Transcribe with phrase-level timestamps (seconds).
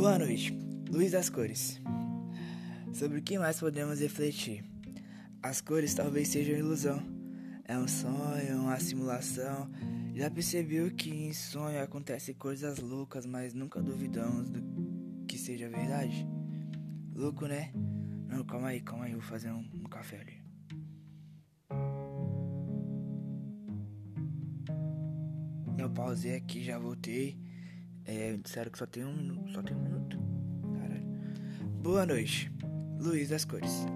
[0.00, 0.58] Boa noite,
[0.90, 1.78] Luiz das Cores.
[2.90, 4.64] Sobre o que mais podemos refletir?
[5.42, 7.02] As cores talvez sejam ilusão.
[7.66, 9.70] É um sonho, uma simulação.
[10.14, 14.62] Já percebeu que em sonho acontecem coisas loucas, mas nunca duvidamos do
[15.28, 16.26] que seja verdade?
[17.14, 17.70] Louco, né?
[18.26, 20.42] Não, calma aí, calma aí, vou fazer um, um café ali.
[25.76, 27.49] Eu pausei aqui, já voltei.
[28.04, 29.52] É, disseram que só tem um minuto.
[29.52, 30.18] Só tem um minuto.
[30.74, 31.06] Caralho.
[31.82, 32.50] Boa noite,
[32.98, 33.86] Luiz das Cores.